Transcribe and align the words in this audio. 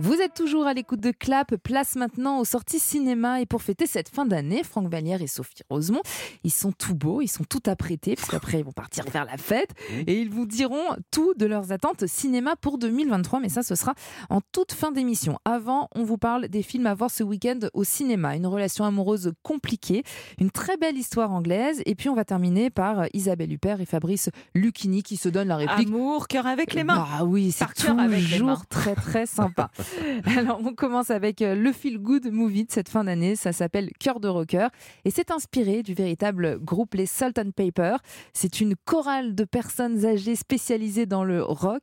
Vous 0.00 0.14
êtes 0.14 0.34
toujours 0.34 0.68
à 0.68 0.74
l'écoute 0.74 1.00
de 1.00 1.10
Clap, 1.10 1.56
place 1.56 1.96
maintenant 1.96 2.38
aux 2.38 2.44
sorties 2.44 2.78
cinéma. 2.78 3.40
Et 3.40 3.46
pour 3.46 3.62
fêter 3.62 3.84
cette 3.88 4.08
fin 4.08 4.26
d'année, 4.26 4.62
Franck 4.62 4.88
Vallière 4.88 5.22
et 5.22 5.26
Sophie 5.26 5.62
Rosemont, 5.68 6.02
ils 6.44 6.52
sont 6.52 6.70
tout 6.70 6.94
beaux, 6.94 7.20
ils 7.20 7.26
sont 7.26 7.42
tout 7.42 7.62
apprêtés, 7.66 8.14
parce 8.14 8.30
qu'après 8.30 8.60
ils 8.60 8.64
vont 8.64 8.70
partir 8.70 9.04
vers 9.12 9.24
la 9.24 9.36
fête. 9.36 9.70
Et 10.06 10.20
ils 10.20 10.30
vous 10.30 10.46
diront 10.46 10.84
tout 11.10 11.34
de 11.36 11.46
leurs 11.46 11.72
attentes 11.72 12.06
cinéma 12.06 12.54
pour 12.54 12.78
2023. 12.78 13.40
Mais 13.40 13.48
ça, 13.48 13.64
ce 13.64 13.74
sera 13.74 13.94
en 14.30 14.40
toute 14.52 14.70
fin 14.72 14.92
d'émission. 14.92 15.36
Avant, 15.44 15.88
on 15.96 16.04
vous 16.04 16.16
parle 16.16 16.46
des 16.46 16.62
films 16.62 16.86
à 16.86 16.94
voir 16.94 17.10
ce 17.10 17.24
week-end 17.24 17.58
au 17.74 17.82
cinéma. 17.82 18.36
Une 18.36 18.46
relation 18.46 18.84
amoureuse 18.84 19.32
compliquée, 19.42 20.04
une 20.38 20.52
très 20.52 20.76
belle 20.76 20.96
histoire 20.96 21.32
anglaise. 21.32 21.82
Et 21.86 21.96
puis 21.96 22.08
on 22.08 22.14
va 22.14 22.24
terminer 22.24 22.70
par 22.70 23.06
Isabelle 23.14 23.52
Huppert 23.52 23.80
et 23.80 23.86
Fabrice 23.86 24.30
Lucchini 24.54 25.02
qui 25.02 25.16
se 25.16 25.28
donnent 25.28 25.48
la 25.48 25.56
réplique. 25.56 25.88
Amour, 25.88 26.28
cœur 26.28 26.46
avec 26.46 26.72
les 26.74 26.84
mains. 26.84 27.04
Ah 27.18 27.24
oui, 27.24 27.50
c'est 27.50 27.64
Par 27.64 27.74
cœur 27.74 27.98
avec 27.98 28.20
les 28.30 28.38
mains. 28.38 28.54
toujours 28.54 28.66
très 28.66 28.94
très 28.94 29.26
sympa. 29.26 29.70
Alors 30.38 30.60
on 30.64 30.74
commence 30.74 31.10
avec 31.10 31.42
euh, 31.42 31.54
le 31.54 31.72
feel 31.72 31.98
good 31.98 32.30
movie 32.30 32.64
de 32.64 32.70
cette 32.70 32.88
fin 32.88 33.04
d'année, 33.04 33.36
ça 33.36 33.52
s'appelle 33.52 33.90
Cœur 33.98 34.20
de 34.20 34.28
rocker 34.28 34.68
et 35.04 35.10
c'est 35.10 35.30
inspiré 35.30 35.82
du 35.82 35.94
véritable 35.94 36.58
groupe 36.58 36.94
les 36.94 37.06
Salt 37.06 37.38
and 37.38 37.50
Pepper. 37.54 37.96
C'est 38.32 38.60
une 38.60 38.74
chorale 38.76 39.34
de 39.34 39.44
personnes 39.44 40.04
âgées 40.04 40.36
spécialisées 40.36 41.06
dans 41.06 41.24
le 41.24 41.42
rock. 41.42 41.82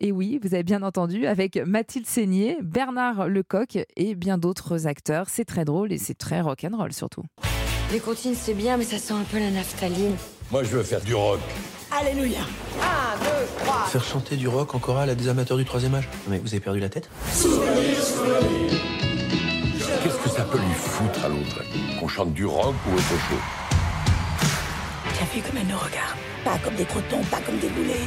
Et 0.00 0.10
oui, 0.10 0.40
vous 0.42 0.54
avez 0.54 0.64
bien 0.64 0.82
entendu, 0.82 1.26
avec 1.26 1.56
Mathilde 1.56 2.06
Seigné, 2.06 2.58
Bernard 2.60 3.28
Lecoq 3.28 3.78
et 3.96 4.14
bien 4.16 4.36
d'autres 4.36 4.88
acteurs. 4.88 5.28
C'est 5.28 5.44
très 5.44 5.64
drôle 5.64 5.92
et 5.92 5.98
c'est 5.98 6.14
très 6.14 6.40
rock'n'roll 6.40 6.92
surtout. 6.92 7.22
Les 7.92 8.00
comptines, 8.00 8.34
c'est 8.34 8.54
bien, 8.54 8.76
mais 8.78 8.84
ça 8.84 8.98
sent 8.98 9.14
un 9.14 9.24
peu 9.24 9.38
la 9.38 9.50
naphtaline. 9.50 10.16
Moi, 10.50 10.64
je 10.64 10.76
veux 10.76 10.82
faire 10.82 11.02
du 11.02 11.14
rock. 11.14 11.40
Alléluia. 12.00 12.40
Un, 12.80 13.18
deux, 13.18 13.46
trois 13.58 13.84
Faire 13.86 14.02
chanter 14.04 14.36
du 14.36 14.48
rock 14.48 14.74
en 14.74 14.78
chorale 14.78 15.10
à 15.10 15.14
des 15.14 15.28
amateurs 15.28 15.58
du 15.58 15.64
troisième 15.66 15.94
âge. 15.94 16.08
Mais 16.28 16.38
vous 16.38 16.48
avez 16.48 16.60
perdu 16.60 16.80
la 16.80 16.88
tête 16.88 17.10
Qu'est-ce 20.02 20.18
que 20.18 20.30
ça 20.30 20.44
peut 20.44 20.58
lui 20.58 20.72
foutre 20.74 21.24
à 21.24 21.28
l'autre 21.28 21.62
Qu'on 22.00 22.08
chante 22.08 22.32
du 22.32 22.46
rock 22.46 22.74
ou 22.88 22.94
autre 22.94 23.08
chose 23.08 23.38
T'as 25.18 25.26
vu 25.34 25.42
comme 25.42 25.58
elle 25.60 25.66
nous 25.66 25.76
regarde. 25.76 26.16
Pas 26.44 26.58
comme 26.64 26.74
des 26.76 26.84
crotons, 26.84 27.22
pas 27.30 27.40
comme 27.40 27.58
des 27.58 27.68
boulets. 27.68 28.06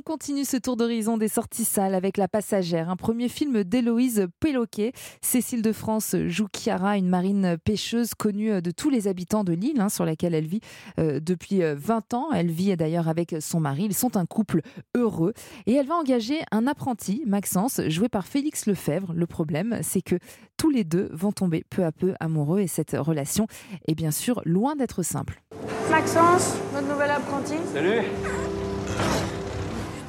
On 0.00 0.12
continue 0.12 0.46
ce 0.46 0.56
tour 0.56 0.78
d'horizon 0.78 1.18
des 1.18 1.28
sorties 1.28 1.66
salles 1.66 1.94
avec 1.94 2.16
La 2.16 2.26
Passagère, 2.26 2.88
un 2.88 2.96
premier 2.96 3.28
film 3.28 3.64
d'Héloïse 3.64 4.28
Péloquet. 4.40 4.92
Cécile 5.20 5.60
de 5.60 5.72
France 5.72 6.16
joue 6.26 6.46
Chiara, 6.50 6.96
une 6.96 7.10
marine 7.10 7.58
pêcheuse 7.62 8.14
connue 8.14 8.62
de 8.62 8.70
tous 8.70 8.88
les 8.88 9.08
habitants 9.08 9.44
de 9.44 9.52
l'île 9.52 9.78
hein, 9.78 9.90
sur 9.90 10.06
laquelle 10.06 10.34
elle 10.34 10.46
vit 10.46 10.62
euh, 10.98 11.20
depuis 11.20 11.62
euh, 11.62 11.74
20 11.76 12.14
ans. 12.14 12.32
Elle 12.32 12.50
vit 12.50 12.74
d'ailleurs 12.78 13.08
avec 13.08 13.36
son 13.40 13.60
mari. 13.60 13.84
Ils 13.84 13.94
sont 13.94 14.16
un 14.16 14.24
couple 14.24 14.62
heureux. 14.96 15.34
Et 15.66 15.74
elle 15.74 15.86
va 15.86 15.96
engager 15.96 16.38
un 16.50 16.66
apprenti, 16.66 17.22
Maxence, 17.26 17.82
joué 17.88 18.08
par 18.08 18.26
Félix 18.26 18.64
Lefebvre. 18.64 19.12
Le 19.12 19.26
problème, 19.26 19.80
c'est 19.82 20.00
que 20.00 20.16
tous 20.56 20.70
les 20.70 20.84
deux 20.84 21.10
vont 21.12 21.32
tomber 21.32 21.62
peu 21.68 21.84
à 21.84 21.92
peu 21.92 22.14
amoureux 22.20 22.60
et 22.60 22.68
cette 22.68 22.96
relation 22.98 23.48
est 23.86 23.94
bien 23.94 24.12
sûr 24.12 24.40
loin 24.46 24.76
d'être 24.76 25.02
simple. 25.02 25.42
Maxence, 25.90 26.54
notre 26.72 26.88
nouvel 26.88 27.10
apprenti. 27.10 27.56
Salut 27.74 28.00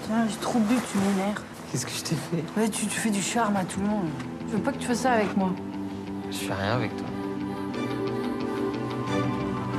Putain, 0.01 0.27
j'ai 0.27 0.37
trop 0.37 0.59
bu, 0.59 0.75
tu 0.91 0.97
m'énerves. 0.97 1.41
Qu'est-ce 1.71 1.85
que 1.85 1.91
je 1.91 2.03
t'ai 2.03 2.15
fait? 2.15 2.43
Ouais, 2.59 2.69
tu, 2.69 2.85
tu 2.87 2.99
fais 2.99 3.09
du 3.09 3.21
charme 3.21 3.55
à 3.55 3.63
tout 3.63 3.79
le 3.79 3.87
monde. 3.87 4.07
Je 4.47 4.57
veux 4.57 4.61
pas 4.61 4.71
que 4.71 4.77
tu 4.77 4.87
fasses 4.87 5.01
ça 5.01 5.11
avec 5.13 5.35
moi? 5.37 5.51
Je 6.29 6.37
fais 6.37 6.53
rien 6.53 6.73
avec 6.73 6.95
toi. 6.97 7.07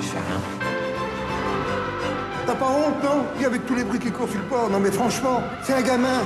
Je 0.01 0.07
fais 0.07 0.19
rien. 0.19 0.41
T'as 2.47 2.55
pas 2.55 2.71
honte, 2.71 3.03
non? 3.05 3.25
Et 3.41 3.45
avec 3.45 3.67
tous 3.67 3.75
les 3.75 3.85
bruits 3.85 3.99
qui 3.99 4.11
courent 4.11 4.29
sur 4.29 4.39
le 4.39 4.47
port, 4.47 4.71
non 4.71 4.81
mais 4.81 4.91
franchement, 4.91 5.43
c'est 5.63 5.75
un 5.75 5.83
gamin 5.83 6.23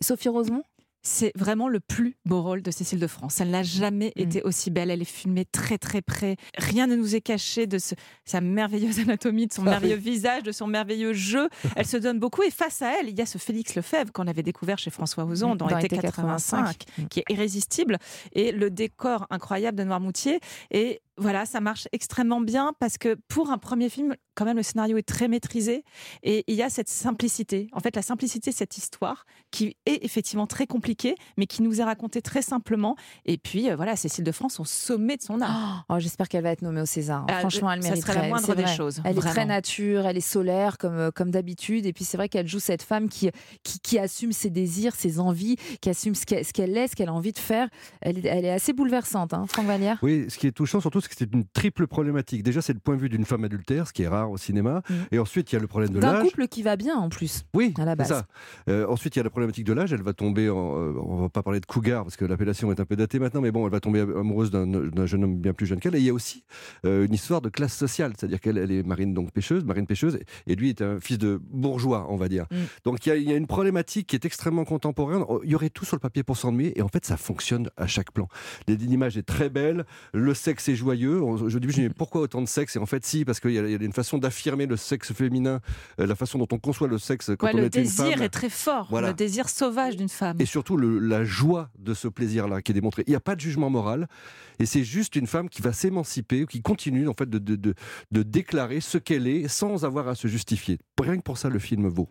Sophie 0.00 0.28
Rosemont? 0.28 0.62
C'est 1.02 1.32
vraiment 1.34 1.68
le 1.68 1.80
plus 1.80 2.16
beau 2.26 2.42
rôle 2.42 2.62
de 2.62 2.70
Cécile 2.70 2.98
de 3.00 3.06
France. 3.06 3.40
Elle 3.40 3.50
n'a 3.50 3.62
jamais 3.62 4.12
Mm. 4.16 4.20
été 4.20 4.42
aussi 4.42 4.70
belle. 4.70 4.90
Elle 4.90 5.02
est 5.02 5.04
filmée 5.04 5.44
très 5.46 5.78
très 5.78 6.02
près. 6.02 6.36
Rien 6.58 6.86
ne 6.86 6.94
nous 6.96 7.14
est 7.16 7.20
caché 7.20 7.66
de 7.66 7.78
ce- 7.78 7.94
sa 8.24 8.40
merveilleuse 8.40 8.98
anatomie, 9.08 9.46
de 9.46 9.52
son 9.52 9.62
Ah 9.66 9.70
merveilleux 9.70 9.96
visage, 9.96 10.42
de 10.42 10.52
son 10.52 10.66
merveilleux 10.66 11.12
jeu. 11.12 11.48
Elle 11.76 11.86
se 11.86 11.96
donne 11.96 12.18
beaucoup. 12.18 12.42
Et 12.42 12.50
face 12.50 12.82
à 12.82 13.00
elle, 13.00 13.08
il 13.08 13.18
y 13.18 13.22
a 13.22 13.26
ce 13.26 13.38
Félix 13.38 13.74
Lefebvre 13.74 14.12
qu'on 14.12 14.26
avait 14.26 14.42
découvert 14.42 14.78
chez 14.78 14.90
François 14.90 15.24
Ozon 15.24 15.54
dans, 15.56 15.66
Dans 15.66 15.76
l'été 15.76 15.94
l'été 15.96 16.02
85, 16.06 16.78
85. 16.78 17.08
qui 17.08 17.20
est 17.20 17.24
irrésistible. 17.30 17.98
Et 18.32 18.52
le 18.52 18.70
décor 18.70 19.26
incroyable 19.30 19.78
de 19.78 19.84
Noirmoutier. 19.84 20.40
Et 20.70 21.00
voilà, 21.20 21.46
ça 21.46 21.60
marche 21.60 21.86
extrêmement 21.92 22.40
bien 22.40 22.72
parce 22.80 22.98
que 22.98 23.16
pour 23.28 23.50
un 23.50 23.58
premier 23.58 23.88
film, 23.88 24.14
quand 24.34 24.44
même, 24.44 24.56
le 24.56 24.62
scénario 24.62 24.96
est 24.96 25.06
très 25.06 25.28
maîtrisé 25.28 25.84
et 26.22 26.44
il 26.48 26.54
y 26.54 26.62
a 26.62 26.70
cette 26.70 26.88
simplicité. 26.88 27.68
En 27.72 27.80
fait, 27.80 27.94
la 27.94 28.02
simplicité 28.02 28.50
de 28.50 28.54
cette 28.56 28.76
histoire 28.78 29.26
qui 29.50 29.76
est 29.86 30.04
effectivement 30.04 30.46
très 30.46 30.66
compliquée, 30.66 31.14
mais 31.36 31.46
qui 31.46 31.62
nous 31.62 31.80
est 31.80 31.84
racontée 31.84 32.22
très 32.22 32.42
simplement. 32.42 32.96
Et 33.26 33.36
puis, 33.36 33.70
euh, 33.70 33.76
voilà, 33.76 33.96
Cécile 33.96 34.24
de 34.24 34.32
France 34.32 34.60
au 34.60 34.64
sommet 34.64 35.16
de 35.16 35.22
son 35.22 35.40
art. 35.40 35.84
Oh, 35.88 35.98
J'espère 35.98 36.28
qu'elle 36.28 36.42
va 36.42 36.50
être 36.52 36.62
nommée 36.62 36.80
au 36.80 36.86
César. 36.86 37.26
Ah, 37.28 37.40
Franchement, 37.40 37.70
elle 37.70 37.82
ça 37.82 37.90
mériterait. 37.90 38.12
serait 38.14 38.22
la 38.22 38.28
moindre 38.28 38.54
des 38.54 38.66
choses, 38.66 39.02
Elle 39.04 39.18
est 39.18 39.20
très 39.20 39.44
nature, 39.44 40.06
elle 40.06 40.16
est 40.16 40.20
solaire 40.20 40.78
comme, 40.78 40.96
euh, 40.96 41.10
comme 41.10 41.30
d'habitude. 41.30 41.84
Et 41.84 41.92
puis 41.92 42.04
c'est 42.04 42.16
vrai 42.16 42.28
qu'elle 42.28 42.48
joue 42.48 42.60
cette 42.60 42.82
femme 42.82 43.08
qui, 43.08 43.30
qui, 43.62 43.78
qui 43.80 43.98
assume 43.98 44.32
ses 44.32 44.48
désirs, 44.50 44.94
ses 44.94 45.20
envies, 45.20 45.56
qui 45.82 45.90
assume 45.90 46.14
ce 46.14 46.24
qu'elle 46.24 46.44
ce 46.44 46.52
qu'elle 46.52 46.76
est, 46.76 46.88
ce 46.88 46.96
qu'elle 46.96 47.08
a 47.10 47.12
envie 47.14 47.32
de 47.32 47.38
faire. 47.38 47.68
Elle 48.00 48.18
est, 48.18 48.26
elle 48.26 48.44
est 48.46 48.50
assez 48.50 48.72
bouleversante, 48.72 49.34
hein, 49.34 49.44
Franck 49.48 49.66
Vallière? 49.66 49.98
Oui, 50.02 50.26
ce 50.28 50.38
qui 50.38 50.46
est 50.46 50.52
touchant 50.52 50.80
surtout, 50.80 51.00
c'est 51.00 51.09
que 51.10 51.16
c'est 51.18 51.32
une 51.32 51.44
triple 51.44 51.86
problématique. 51.86 52.42
Déjà, 52.42 52.62
c'est 52.62 52.72
le 52.72 52.78
point 52.78 52.96
de 52.96 53.00
vue 53.00 53.08
d'une 53.08 53.24
femme 53.24 53.44
adultère, 53.44 53.86
ce 53.86 53.92
qui 53.92 54.02
est 54.02 54.08
rare 54.08 54.30
au 54.30 54.36
cinéma. 54.36 54.82
Mm. 54.88 54.94
Et 55.12 55.18
ensuite, 55.18 55.52
il 55.52 55.56
y 55.56 55.58
a 55.58 55.60
le 55.60 55.66
problème 55.66 55.90
de 55.90 56.00
D'un 56.00 56.12
l'âge. 56.14 56.22
couple 56.28 56.48
qui 56.48 56.62
va 56.62 56.76
bien 56.76 56.96
en 56.96 57.08
plus. 57.08 57.44
Oui, 57.54 57.74
à 57.78 57.84
la 57.84 57.96
base. 57.96 58.08
ça. 58.08 58.26
Euh, 58.68 58.86
ensuite, 58.86 59.16
il 59.16 59.18
y 59.18 59.20
a 59.20 59.24
la 59.24 59.30
problématique 59.30 59.64
de 59.64 59.72
l'âge. 59.72 59.92
Elle 59.92 60.02
va 60.02 60.12
tomber, 60.12 60.48
en, 60.48 60.76
euh, 60.78 60.92
on 61.02 61.16
va 61.22 61.28
pas 61.28 61.42
parler 61.42 61.60
de 61.60 61.66
cougar 61.66 62.04
parce 62.04 62.16
que 62.16 62.24
l'appellation 62.24 62.70
est 62.72 62.80
un 62.80 62.84
peu 62.84 62.96
datée 62.96 63.18
maintenant, 63.18 63.40
mais 63.40 63.50
bon, 63.50 63.66
elle 63.66 63.72
va 63.72 63.80
tomber 63.80 64.00
amoureuse 64.00 64.50
d'un 64.50 64.66
d'un 64.66 65.06
jeune 65.06 65.24
homme 65.24 65.36
bien 65.36 65.52
plus 65.52 65.66
jeune 65.66 65.80
qu'elle. 65.80 65.94
Et 65.96 65.98
il 65.98 66.04
y 66.04 66.10
a 66.10 66.14
aussi 66.14 66.44
euh, 66.86 67.06
une 67.06 67.14
histoire 67.14 67.40
de 67.40 67.48
classe 67.48 67.74
sociale, 67.76 68.12
c'est-à-dire 68.16 68.40
qu'elle 68.40 68.58
elle 68.58 68.70
est 68.70 68.82
marine 68.82 69.14
donc 69.14 69.32
pêcheuse, 69.32 69.64
marine 69.64 69.86
pêcheuse, 69.86 70.18
et 70.46 70.54
lui 70.54 70.68
est 70.70 70.82
un 70.82 71.00
fils 71.00 71.18
de 71.18 71.40
bourgeois, 71.50 72.06
on 72.08 72.16
va 72.16 72.28
dire. 72.28 72.46
Mm. 72.50 72.56
Donc 72.84 73.06
il 73.06 73.08
y, 73.08 73.12
a, 73.12 73.16
il 73.16 73.28
y 73.28 73.32
a 73.32 73.36
une 73.36 73.46
problématique 73.46 74.06
qui 74.06 74.16
est 74.16 74.24
extrêmement 74.24 74.64
contemporaine. 74.64 75.24
Oh, 75.28 75.40
Il 75.44 75.50
y 75.50 75.54
aurait 75.54 75.70
tout 75.70 75.84
sur 75.84 75.96
le 75.96 76.00
papier 76.00 76.22
pour 76.22 76.36
s'ennuyer, 76.36 76.78
et 76.78 76.82
en 76.82 76.88
fait, 76.88 77.04
ça 77.04 77.16
fonctionne 77.16 77.70
à 77.76 77.86
chaque 77.86 78.12
plan. 78.12 78.28
L'image 78.68 79.16
est 79.16 79.26
très 79.26 79.50
belle, 79.50 79.84
le 80.12 80.34
sexe 80.34 80.68
est 80.68 80.74
joyeux. 80.74 80.99
Je 81.00 81.58
dis, 81.58 81.66
dis, 81.68 81.88
pourquoi 81.96 82.20
autant 82.22 82.42
de 82.42 82.46
sexe? 82.48 82.76
Et 82.76 82.78
en 82.78 82.86
fait, 82.86 83.04
si, 83.04 83.24
parce 83.24 83.40
qu'il 83.40 83.52
y, 83.52 83.58
a 83.58 83.62
il 83.66 83.70
y 83.70 83.74
a 83.74 83.84
une 83.84 83.92
façon 83.92 84.18
d'affirmer 84.18 84.66
le 84.66 84.76
sexe 84.76 85.12
féminin, 85.12 85.60
euh, 85.98 86.06
la 86.06 86.14
façon 86.14 86.38
dont 86.38 86.48
on 86.52 86.58
conçoit 86.58 86.88
le 86.88 86.98
sexe 86.98 87.30
quand 87.38 87.46
Ouais, 87.46 87.52
on 87.54 87.58
le 87.58 87.64
est 87.64 87.74
une 87.76 87.82
désir 87.82 88.12
femme. 88.12 88.22
est 88.22 88.28
très 88.28 88.50
fort, 88.50 88.86
Voilà. 88.90 89.08
le 89.08 89.14
désir 89.14 89.48
sauvage 89.48 89.96
d'une 89.96 90.08
femme. 90.08 90.36
Et 90.40 90.46
surtout 90.46 90.76
le- 90.76 90.98
la 90.98 91.24
joie 91.24 91.70
de 91.78 91.94
ce 91.94 92.08
plaisir-là 92.08 92.62
qui 92.62 92.72
est 92.72 92.74
démontré. 92.74 93.02
Il 93.06 93.10
n'y 93.10 93.16
a 93.16 93.20
pas 93.20 93.34
de 93.36 93.40
jugement 93.40 93.70
moral, 93.70 94.08
et 94.58 94.66
c'est 94.66 94.84
juste 94.84 95.16
une 95.16 95.26
femme 95.26 95.48
qui 95.48 95.62
va 95.62 95.72
s'émanciper, 95.72 96.42
ou 96.42 96.46
qui 96.46 96.62
continue 96.62 97.08
en 97.08 97.14
fait 97.14 97.28
de, 97.28 97.38
de, 97.38 97.56
de- 97.56 97.74
de 98.10 98.22
déclarer 98.22 98.80
ce 98.80 98.98
qu'elle 98.98 99.26
est 99.26 99.48
sans 99.48 99.84
avoir 99.84 100.08
à 100.08 100.14
se 100.14 100.28
justifier. 100.28 100.78
Rien 101.00 101.16
que 101.16 101.22
pour 101.22 101.38
ça, 101.38 101.48
le 101.48 101.58
film 101.58 101.88
vaut. 101.88 102.08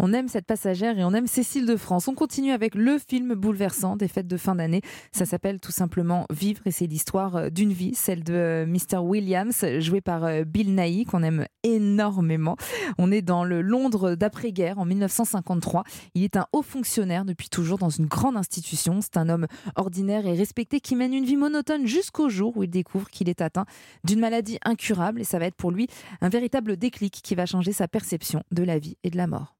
On 0.00 0.12
aime 0.12 0.26
cette 0.26 0.46
passagère 0.46 0.98
et 0.98 1.04
on 1.04 1.14
aime 1.14 1.28
Cécile 1.28 1.66
de 1.66 1.76
France. 1.76 2.08
On 2.08 2.14
continue 2.14 2.50
avec 2.50 2.74
le 2.74 2.98
film 2.98 3.34
bouleversant 3.34 3.96
des 3.96 4.08
fêtes 4.08 4.26
de 4.26 4.36
fin 4.36 4.56
d'année. 4.56 4.82
Ça 5.12 5.24
s'appelle 5.24 5.60
tout 5.60 5.70
simplement 5.70 6.26
Vivre 6.30 6.62
et 6.66 6.72
c'est 6.72 6.86
l'histoire 6.86 7.36
euh, 7.36 7.48
d'une 7.48 7.72
vie, 7.72 7.94
celle 7.94 8.24
de 8.24 8.34
euh, 8.34 8.66
Mr. 8.66 8.98
Williams, 8.98 9.64
joué 9.78 10.00
par 10.00 10.24
euh, 10.24 10.42
Bill 10.42 10.74
Nighy, 10.74 11.04
qu'on 11.04 11.22
aime 11.22 11.46
énormément. 11.62 12.56
On 12.98 13.12
est 13.12 13.22
dans 13.22 13.44
le 13.44 13.62
Londres 13.62 14.16
d'après-guerre 14.16 14.78
en 14.80 14.84
1953. 14.84 15.84
Il 16.14 16.24
est 16.24 16.36
un 16.36 16.46
haut 16.52 16.62
fonctionnaire 16.62 17.24
depuis 17.24 17.48
toujours 17.48 17.78
dans 17.78 17.88
une 17.88 18.06
grande 18.06 18.36
institution. 18.36 19.00
C'est 19.00 19.16
un 19.16 19.28
homme 19.28 19.46
ordinaire 19.76 20.26
et 20.26 20.34
respecté 20.34 20.80
qui 20.80 20.96
mène 20.96 21.14
une 21.14 21.24
vie 21.24 21.36
monotone 21.36 21.86
jusqu'au 21.86 22.28
jour 22.28 22.56
où 22.56 22.64
il 22.64 22.70
découvre 22.70 23.08
qu'il 23.10 23.28
est 23.28 23.40
atteint 23.40 23.64
d'une 24.02 24.20
maladie 24.20 24.58
incurable 24.64 25.20
et 25.20 25.24
ça 25.24 25.38
va 25.38 25.46
être 25.46 25.54
pour 25.54 25.70
lui 25.70 25.86
un 26.20 26.28
véritable 26.28 26.76
déclic 26.76 27.20
qui 27.22 27.36
va 27.36 27.46
changer 27.46 27.72
sa 27.72 27.86
perception 27.86 28.42
de 28.50 28.64
la 28.64 28.78
vie 28.80 28.96
et 29.04 29.10
de 29.10 29.16
la 29.16 29.28
mort. 29.28 29.54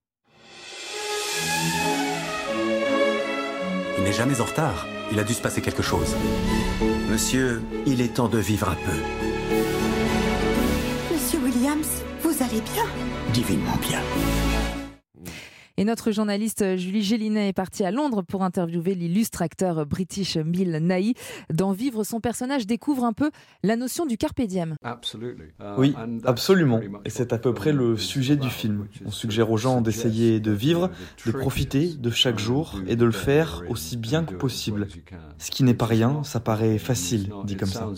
Il 3.98 4.04
n'est 4.04 4.12
jamais 4.12 4.40
en 4.40 4.44
retard. 4.44 4.86
Il 5.12 5.18
a 5.18 5.24
dû 5.24 5.34
se 5.34 5.42
passer 5.42 5.60
quelque 5.60 5.82
chose. 5.82 6.16
Monsieur, 7.10 7.62
il 7.86 8.00
est 8.00 8.14
temps 8.14 8.28
de 8.28 8.38
vivre 8.38 8.68
un 8.68 8.74
peu. 8.74 8.98
Monsieur 11.12 11.38
Williams, 11.40 12.02
vous 12.22 12.42
allez 12.42 12.60
bien? 12.72 12.84
Divinement 13.32 13.76
bien. 13.88 14.00
Et 15.76 15.84
notre 15.84 16.12
journaliste 16.12 16.76
Julie 16.76 17.02
Gélinet 17.02 17.48
est 17.48 17.52
partie 17.52 17.84
à 17.84 17.90
Londres 17.90 18.22
pour 18.22 18.44
interviewer 18.44 18.94
l'illustre 18.94 19.42
acteur 19.42 19.84
british 19.86 20.38
Bill 20.38 20.78
Nighy. 20.80 21.14
Dans 21.52 21.72
Vivre, 21.72 22.04
son 22.04 22.20
personnage 22.20 22.64
découvre 22.66 23.04
un 23.04 23.12
peu 23.12 23.32
la 23.64 23.74
notion 23.74 24.06
du 24.06 24.16
carpe 24.16 24.40
diem. 24.40 24.76
Oui, 25.76 25.94
absolument. 26.24 26.80
Et 27.04 27.10
c'est 27.10 27.32
à 27.32 27.38
peu 27.38 27.52
près 27.52 27.72
le 27.72 27.96
sujet 27.96 28.36
du 28.36 28.50
film. 28.50 28.86
On 29.04 29.10
suggère 29.10 29.50
aux 29.50 29.56
gens 29.56 29.80
d'essayer 29.80 30.38
de 30.38 30.52
vivre, 30.52 30.90
de 31.26 31.32
profiter 31.32 31.88
de 31.88 32.10
chaque 32.10 32.38
jour 32.38 32.80
et 32.86 32.94
de 32.94 33.04
le 33.04 33.10
faire 33.10 33.62
aussi 33.68 33.96
bien 33.96 34.24
que 34.24 34.34
possible. 34.34 34.86
Ce 35.38 35.50
qui 35.50 35.64
n'est 35.64 35.74
pas 35.74 35.86
rien, 35.86 36.22
ça 36.22 36.38
paraît 36.38 36.78
facile, 36.78 37.32
dit 37.44 37.56
comme 37.56 37.68
ça. 37.68 37.90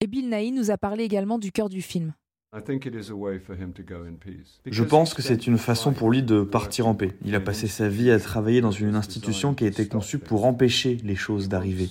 Et 0.00 0.06
Bill 0.06 0.30
Nighy 0.30 0.52
nous 0.52 0.70
a 0.70 0.78
parlé 0.78 1.02
également 1.02 1.38
du 1.38 1.50
cœur 1.50 1.68
du 1.68 1.82
film. 1.82 2.14
Je 4.66 4.82
pense 4.82 5.14
que 5.14 5.22
c'est 5.22 5.46
une 5.46 5.56
façon 5.56 5.92
pour 5.92 6.10
lui 6.10 6.24
de 6.24 6.42
partir 6.42 6.88
en 6.88 6.96
paix. 6.96 7.12
Il 7.24 7.36
a 7.36 7.40
passé 7.40 7.68
sa 7.68 7.88
vie 7.88 8.10
à 8.10 8.18
travailler 8.18 8.60
dans 8.60 8.72
une 8.72 8.96
institution 8.96 9.54
qui 9.54 9.64
a 9.64 9.68
été 9.68 9.86
conçue 9.86 10.18
pour 10.18 10.44
empêcher 10.44 10.98
les 11.04 11.14
choses 11.14 11.48
d'arriver. 11.48 11.90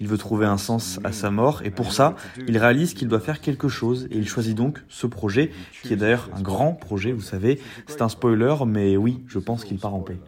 Il 0.00 0.08
veut 0.08 0.16
trouver 0.16 0.46
un 0.46 0.56
sens 0.56 0.98
à 1.04 1.12
sa 1.12 1.30
mort 1.30 1.60
et 1.62 1.70
pour 1.70 1.92
ça, 1.92 2.16
il 2.48 2.56
réalise 2.56 2.94
qu'il 2.94 3.08
doit 3.08 3.20
faire 3.20 3.42
quelque 3.42 3.68
chose 3.68 4.08
et 4.10 4.16
il 4.16 4.26
choisit 4.26 4.56
donc 4.56 4.82
ce 4.88 5.06
projet, 5.06 5.50
qui 5.82 5.92
est 5.92 5.96
d'ailleurs 5.96 6.30
un 6.32 6.40
grand 6.40 6.72
projet, 6.72 7.12
vous 7.12 7.20
savez. 7.20 7.60
C'est 7.88 8.00
un 8.00 8.08
spoiler, 8.08 8.54
mais 8.66 8.96
oui, 8.96 9.22
je 9.26 9.38
pense 9.38 9.64
qu'il 9.64 9.78
part 9.78 9.94
en 9.94 10.00
paix. 10.00 10.18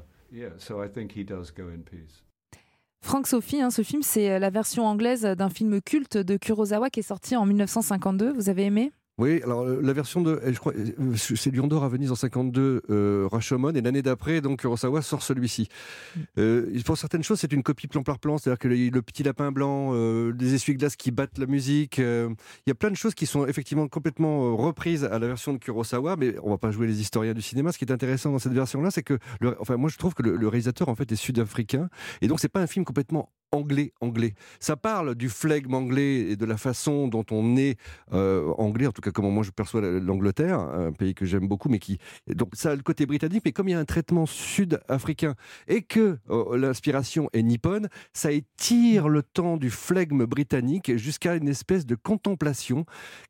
Franck 3.04 3.26
Sophie, 3.26 3.60
hein, 3.60 3.70
ce 3.70 3.82
film, 3.82 4.02
c'est 4.02 4.30
euh, 4.30 4.38
la 4.38 4.48
version 4.48 4.86
anglaise 4.86 5.24
d'un 5.24 5.50
film 5.50 5.82
culte 5.82 6.16
de 6.16 6.38
Kurosawa 6.38 6.88
qui 6.88 7.00
est 7.00 7.02
sorti 7.02 7.36
en 7.36 7.44
1952. 7.44 8.32
Vous 8.32 8.48
avez 8.48 8.64
aimé? 8.64 8.92
Oui, 9.16 9.40
alors 9.44 9.62
euh, 9.62 9.80
la 9.80 9.92
version 9.92 10.22
de, 10.22 10.40
je 10.44 10.58
crois, 10.58 10.72
euh, 10.74 11.14
c'est 11.14 11.54
Lion 11.54 11.68
d'Or 11.68 11.84
à 11.84 11.88
Venise 11.88 12.10
en 12.10 12.16
52, 12.16 12.82
euh, 12.90 13.28
Rashomon, 13.30 13.70
et 13.70 13.80
l'année 13.80 14.02
d'après, 14.02 14.40
donc 14.40 14.60
Kurosawa 14.60 15.02
sort 15.02 15.22
celui-ci. 15.22 15.68
Mm. 16.16 16.20
Euh, 16.38 16.80
pour 16.84 16.98
certaines 16.98 17.22
choses, 17.22 17.38
c'est 17.38 17.52
une 17.52 17.62
copie 17.62 17.86
plan 17.86 18.02
par 18.02 18.18
plan, 18.18 18.38
c'est-à-dire 18.38 18.58
que 18.58 18.66
le, 18.66 18.88
le, 18.88 19.02
petit 19.02 19.22
lapin 19.22 19.52
blanc, 19.52 19.90
euh, 19.92 20.32
des 20.32 20.54
essuie-glaces 20.54 20.96
qui 20.96 21.12
battent 21.12 21.38
la 21.38 21.46
musique, 21.46 21.98
il 21.98 22.34
y 22.66 22.70
a 22.72 22.74
plein 22.74 22.90
de 22.90 22.96
choses 22.96 23.14
qui 23.14 23.26
sont 23.26 23.46
effectivement 23.46 23.86
complètement 23.86 24.56
reprises 24.56 25.04
à 25.04 25.20
la 25.20 25.28
version 25.28 25.52
de 25.52 25.58
Kurosawa, 25.58 26.16
mais 26.16 26.34
on 26.42 26.50
va 26.50 26.58
pas 26.58 26.72
jouer 26.72 26.88
les 26.88 27.00
historiens 27.00 27.34
du 27.34 27.42
cinéma. 27.42 27.70
Ce 27.70 27.78
qui 27.78 27.84
est 27.84 27.92
intéressant 27.92 28.32
dans 28.32 28.40
cette 28.40 28.52
version-là, 28.52 28.90
c'est 28.90 29.04
que, 29.04 29.18
le, 29.40 29.54
enfin, 29.60 29.76
moi 29.76 29.90
je 29.90 29.96
trouve 29.96 30.14
que 30.14 30.24
le, 30.24 30.34
le 30.34 30.48
réalisateur 30.48 30.88
en 30.88 30.96
fait 30.96 31.12
est 31.12 31.16
sud-africain, 31.16 31.88
et 32.20 32.26
donc 32.26 32.40
c'est 32.40 32.48
pas 32.48 32.60
un 32.60 32.66
film 32.66 32.84
complètement 32.84 33.30
anglais 33.54 33.92
anglais. 34.00 34.34
Ça 34.60 34.76
parle 34.76 35.14
du 35.14 35.28
flegme 35.28 35.74
anglais 35.74 36.30
et 36.30 36.36
de 36.36 36.44
la 36.44 36.56
façon 36.56 37.08
dont 37.08 37.24
on 37.30 37.56
est 37.56 37.78
euh, 38.12 38.52
anglais, 38.58 38.86
en 38.86 38.92
tout 38.92 39.02
cas 39.02 39.10
comment 39.10 39.30
moi 39.30 39.42
je 39.42 39.50
perçois 39.50 39.80
l'Angleterre, 39.80 40.58
un 40.58 40.92
pays 40.92 41.14
que 41.14 41.24
j'aime 41.24 41.48
beaucoup, 41.48 41.68
mais 41.68 41.78
qui 41.78 41.98
donc 42.28 42.50
ça 42.54 42.72
a 42.72 42.76
le 42.76 42.82
côté 42.82 43.06
britannique, 43.06 43.42
mais 43.44 43.52
comme 43.52 43.68
il 43.68 43.72
y 43.72 43.74
a 43.74 43.78
un 43.78 43.84
traitement 43.84 44.26
sud-africain 44.26 45.34
et 45.68 45.82
que 45.82 46.18
euh, 46.30 46.56
l'inspiration 46.56 47.28
est 47.32 47.42
nippone, 47.42 47.88
ça 48.12 48.32
étire 48.32 49.08
le 49.08 49.22
temps 49.22 49.56
du 49.56 49.70
flegme 49.70 50.26
britannique 50.26 50.96
jusqu'à 50.96 51.34
une 51.36 51.48
espèce 51.48 51.86
de 51.86 51.94
contemplation 51.94 52.84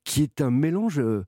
qui 0.05 0.23
est 0.23 0.41
un 0.41 0.51
mélange 0.51 0.99
euh, 0.99 1.25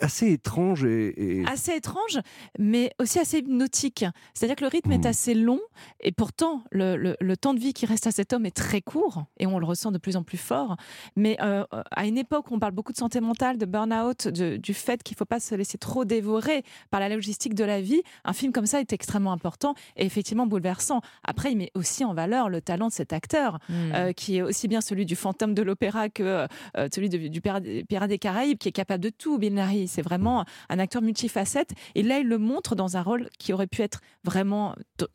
assez 0.00 0.30
étrange 0.30 0.84
et, 0.84 1.40
et, 1.40 1.46
assez 1.46 1.72
étrange, 1.72 2.20
mais 2.58 2.92
aussi 3.00 3.18
assez 3.18 3.38
hypnotique. 3.38 4.04
C'est-à-dire 4.34 4.56
que 4.56 4.64
le 4.64 4.68
rythme 4.68 4.90
mmh. 4.90 4.92
est 4.92 5.06
assez 5.06 5.34
long 5.34 5.60
et 6.00 6.12
pourtant 6.12 6.62
le, 6.70 6.96
le, 6.96 7.16
le, 7.20 7.36
temps 7.36 7.52
de 7.52 7.58
vie 7.58 7.72
qui 7.72 7.84
reste 7.84 8.06
à 8.06 8.12
cet 8.12 8.32
homme 8.32 8.46
est 8.46 8.56
très 8.56 8.80
court 8.80 9.24
et 9.38 9.46
on 9.46 9.58
le 9.58 9.66
ressent 9.66 9.90
de 9.90 9.98
plus 9.98 10.16
en 10.16 10.22
plus 10.22 10.38
fort. 10.38 10.76
Mais 11.16 11.36
euh, 11.42 11.64
à 11.90 12.06
une 12.06 12.16
époque 12.18 12.50
où 12.50 12.54
on 12.54 12.58
parle 12.60 12.72
beaucoup 12.72 12.92
de 12.92 12.96
santé 12.96 13.20
mentale, 13.20 13.58
de 13.58 13.66
burn-out, 13.66 14.28
du 14.28 14.74
fait 14.74 15.02
qu'il 15.02 15.14
ne 15.14 15.18
faut 15.18 15.24
pas 15.24 15.40
se 15.40 15.54
laisser 15.54 15.78
trop 15.78 16.04
dévorer 16.04 16.62
par 16.90 17.00
la 17.00 17.08
logistique 17.08 17.54
de 17.54 17.64
la 17.64 17.80
vie, 17.80 18.02
un 18.24 18.32
film 18.32 18.52
comme 18.52 18.66
ça 18.66 18.80
est 18.80 18.92
extrêmement 18.92 19.32
important 19.32 19.74
et 19.96 20.06
effectivement 20.06 20.46
bouleversant. 20.46 21.00
Après, 21.24 21.50
il 21.50 21.58
met 21.58 21.72
aussi 21.74 22.04
en 22.04 22.14
valeur 22.14 22.48
le 22.48 22.60
talent 22.60 22.88
de 22.88 22.92
cet 22.92 23.12
acteur, 23.12 23.58
mmh. 23.68 23.74
euh, 23.94 24.12
qui 24.12 24.36
est 24.36 24.42
aussi 24.42 24.68
bien 24.68 24.80
celui 24.80 25.06
du 25.06 25.16
fantôme 25.16 25.54
de 25.54 25.62
l'opéra 25.62 26.08
que 26.08 26.46
euh, 26.76 26.88
celui 26.94 27.08
de, 27.08 27.28
du 27.28 27.40
Pirate 27.40 27.64
des 27.64 28.18
Caraïbes, 28.18 28.58
qui 28.58 28.68
est 28.68 28.72
capable 28.72 29.02
de 29.02 29.10
tout. 29.10 29.38
Bill 29.38 29.55
C'est 29.86 30.02
vraiment 30.02 30.44
un 30.68 30.78
acteur 30.78 31.02
multifacette. 31.02 31.70
Et 31.94 32.02
là, 32.02 32.18
il 32.18 32.28
le 32.28 32.38
montre 32.38 32.74
dans 32.74 32.96
un 32.96 33.02
rôle 33.02 33.28
qui 33.38 33.52
aurait 33.52 33.66
pu 33.66 33.82
être 33.82 34.00
vraiment 34.24 34.74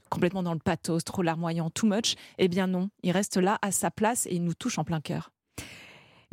complètement 0.09 0.43
dans 0.43 0.53
le 0.53 0.59
pathos, 0.59 1.03
trop 1.03 1.21
larmoyant, 1.21 1.69
too 1.69 1.87
much. 1.87 2.15
Eh 2.37 2.47
bien 2.47 2.67
non, 2.67 2.89
il 3.03 3.11
reste 3.11 3.37
là 3.37 3.57
à 3.61 3.71
sa 3.71 3.91
place 3.91 4.25
et 4.27 4.35
il 4.35 4.43
nous 4.43 4.53
touche 4.53 4.77
en 4.77 4.83
plein 4.83 5.01
cœur. 5.01 5.31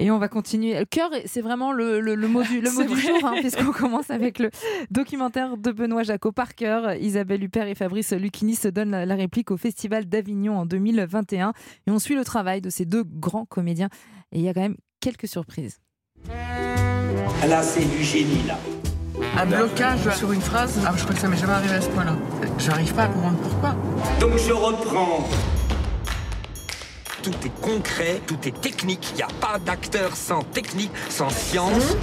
Et 0.00 0.12
on 0.12 0.18
va 0.18 0.28
continuer. 0.28 0.78
Le 0.78 0.84
cœur, 0.84 1.10
c'est 1.26 1.40
vraiment 1.40 1.72
le, 1.72 2.00
le, 2.00 2.14
le, 2.14 2.28
mot 2.28 2.44
du, 2.44 2.60
le 2.60 2.70
mot 2.74 2.84
du 2.84 3.00
jour, 3.00 3.18
hein, 3.24 3.34
puisqu'on 3.40 3.72
commence 3.72 4.10
avec 4.10 4.38
le 4.38 4.50
documentaire 4.92 5.56
de 5.56 5.72
Benoît 5.72 6.04
Jacot 6.04 6.30
par 6.30 6.54
cœur. 6.54 6.94
Isabelle 6.94 7.42
Huppert 7.42 7.66
et 7.66 7.74
Fabrice 7.74 8.12
Lucchini 8.12 8.54
se 8.54 8.68
donnent 8.68 8.92
la, 8.92 9.06
la 9.06 9.16
réplique 9.16 9.50
au 9.50 9.56
Festival 9.56 10.06
d'Avignon 10.06 10.56
en 10.56 10.66
2021. 10.66 11.52
Et 11.88 11.90
on 11.90 11.98
suit 11.98 12.14
le 12.14 12.24
travail 12.24 12.60
de 12.60 12.70
ces 12.70 12.84
deux 12.84 13.02
grands 13.02 13.44
comédiens. 13.44 13.88
Et 14.30 14.38
il 14.38 14.44
y 14.44 14.48
a 14.48 14.54
quand 14.54 14.60
même 14.60 14.76
quelques 15.00 15.26
surprises. 15.26 15.80
Là, 17.46 17.62
c'est 17.62 17.84
du 17.84 18.02
génie, 18.02 18.42
là. 18.46 18.58
Un 19.36 19.46
blocage 19.46 20.00
sur 20.16 20.32
une 20.32 20.40
phrase, 20.40 20.78
ah, 20.84 20.92
je 20.96 21.02
crois 21.02 21.14
que 21.14 21.20
ça 21.20 21.28
m'est 21.28 21.36
jamais 21.36 21.52
arrivé 21.52 21.74
à 21.74 21.80
ce 21.80 21.88
point-là. 21.88 22.12
J'arrive 22.58 22.92
pas 22.92 23.04
à 23.04 23.08
comprendre 23.08 23.38
pourquoi. 23.38 23.74
Donc 24.20 24.36
je 24.36 24.52
reprends. 24.52 25.28
Tout 27.22 27.34
est 27.44 27.60
concret, 27.60 28.20
tout 28.26 28.38
est 28.44 28.60
technique. 28.60 29.08
Il 29.12 29.16
n'y 29.16 29.22
a 29.22 29.28
pas 29.40 29.58
d'acteur 29.58 30.14
sans 30.16 30.42
technique, 30.42 30.90
sans 31.08 31.30
science. 31.30 31.96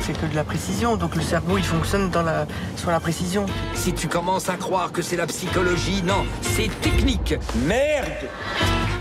C'est 0.00 0.18
que 0.18 0.26
de 0.26 0.34
la 0.34 0.44
précision, 0.44 0.96
donc 0.96 1.14
le 1.14 1.22
cerveau 1.22 1.58
il 1.58 1.64
fonctionne 1.64 2.10
dans 2.10 2.22
la... 2.22 2.46
sur 2.76 2.90
la 2.90 3.00
précision. 3.00 3.46
Si 3.74 3.92
tu 3.92 4.08
commences 4.08 4.48
à 4.48 4.54
croire 4.54 4.90
que 4.90 5.02
c'est 5.02 5.16
la 5.16 5.26
psychologie, 5.26 6.02
non, 6.02 6.24
c'est 6.40 6.70
technique. 6.80 7.34
Merde 7.66 8.08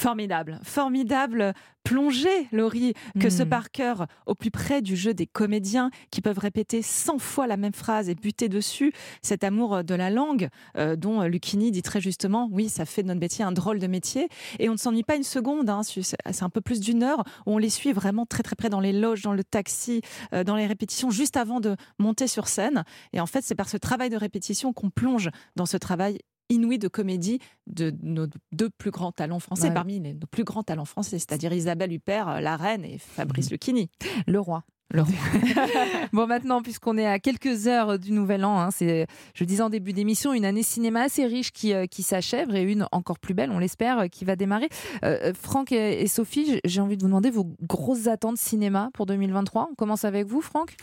Formidable, 0.02 0.58
formidable 0.64 1.54
plongée, 1.84 2.48
Laurie, 2.50 2.94
que 3.20 3.28
mmh. 3.28 3.30
ce 3.30 3.42
Parker 3.44 3.94
au 4.26 4.34
plus 4.34 4.50
près 4.50 4.82
du 4.82 4.96
jeu 4.96 5.14
des 5.14 5.26
comédiens 5.26 5.90
qui 6.10 6.20
peuvent 6.20 6.38
répéter 6.38 6.82
100 6.82 7.18
fois 7.18 7.46
la 7.46 7.56
même 7.56 7.72
phrase 7.72 8.08
et 8.08 8.16
buter 8.16 8.48
dessus. 8.48 8.92
Cet 9.22 9.44
amour 9.44 9.84
de 9.84 9.94
la 9.94 10.10
langue 10.10 10.48
euh, 10.76 10.96
dont 10.96 11.22
Lucchini 11.22 11.70
dit 11.70 11.82
très 11.82 12.00
justement, 12.00 12.48
oui, 12.50 12.68
ça 12.68 12.84
fait 12.84 13.04
de 13.04 13.08
notre 13.08 13.20
métier 13.20 13.44
un 13.44 13.52
drôle 13.52 13.78
de 13.78 13.86
métier. 13.86 14.28
Et 14.58 14.68
on 14.68 14.72
ne 14.72 14.76
s'ennuie 14.76 15.04
pas 15.04 15.14
une 15.14 15.22
seconde, 15.22 15.70
hein, 15.70 15.82
c'est 15.84 16.42
un 16.42 16.50
peu 16.50 16.60
plus 16.60 16.80
d'une 16.80 17.04
heure 17.04 17.22
où 17.46 17.54
on 17.54 17.58
les 17.58 17.70
suit 17.70 17.92
vraiment 17.92 18.26
très 18.26 18.42
très 18.42 18.56
près 18.56 18.70
dans 18.70 18.80
les 18.80 18.92
loges, 18.92 19.22
dans 19.22 19.34
le 19.34 19.44
taxi, 19.44 20.02
euh, 20.34 20.42
dans 20.42 20.56
les 20.56 20.66
répétitions, 20.66 21.10
juste 21.10 21.36
avant 21.36 21.60
de 21.60 21.76
monter 22.00 22.26
sur 22.26 22.48
scène. 22.48 22.82
Et 23.12 23.20
en 23.20 23.26
fait, 23.26 23.42
c'est 23.44 23.54
par 23.54 23.68
ce 23.68 23.76
travail 23.76 24.10
de 24.10 24.16
répétition 24.16 24.72
qu'on 24.72 24.90
plonge 24.90 25.30
dans 25.54 25.66
ce 25.66 25.76
travail 25.76 26.18
inouï 26.52 26.78
de 26.78 26.88
comédie 26.88 27.38
de 27.66 27.94
nos 28.02 28.26
deux 28.52 28.70
plus 28.70 28.90
grands 28.90 29.12
talents 29.12 29.40
français, 29.40 29.68
ouais. 29.68 29.74
parmi 29.74 30.00
les, 30.00 30.14
nos 30.14 30.26
plus 30.30 30.44
grands 30.44 30.62
talents 30.62 30.84
français, 30.84 31.18
c'est-à-dire 31.18 31.52
Isabelle 31.52 31.92
Huppert, 31.92 32.40
la 32.40 32.56
reine, 32.56 32.84
et 32.84 32.98
Fabrice 32.98 33.50
mmh. 33.50 33.54
Lucchini. 33.54 33.90
Le 34.26 34.40
roi. 34.40 34.64
Le 34.92 35.02
bon, 36.12 36.26
maintenant, 36.26 36.60
puisqu'on 36.60 36.98
est 36.98 37.06
à 37.06 37.18
quelques 37.18 37.66
heures 37.66 37.98
du 37.98 38.12
Nouvel 38.12 38.44
An, 38.44 38.58
hein, 38.60 38.70
c'est, 38.70 39.06
je 39.34 39.44
disais 39.44 39.62
en 39.62 39.70
début 39.70 39.94
d'émission, 39.94 40.34
une 40.34 40.44
année 40.44 40.62
cinéma 40.62 41.02
assez 41.02 41.24
riche 41.24 41.50
qui, 41.50 41.72
euh, 41.72 41.86
qui 41.86 42.02
s'achève 42.02 42.54
et 42.54 42.62
une 42.62 42.86
encore 42.92 43.18
plus 43.18 43.32
belle, 43.32 43.50
on 43.50 43.58
l'espère, 43.58 44.00
euh, 44.00 44.06
qui 44.08 44.26
va 44.26 44.36
démarrer. 44.36 44.68
Euh, 45.02 45.32
Franck 45.34 45.72
et, 45.72 46.02
et 46.02 46.06
Sophie, 46.08 46.60
j'ai 46.64 46.80
envie 46.82 46.96
de 46.98 47.02
vous 47.02 47.08
demander 47.08 47.30
vos 47.30 47.46
grosses 47.62 48.06
attentes 48.06 48.36
cinéma 48.36 48.90
pour 48.92 49.06
2023. 49.06 49.70
On 49.72 49.74
commence 49.74 50.04
avec 50.04 50.26
vous, 50.26 50.42
Franck? 50.42 50.76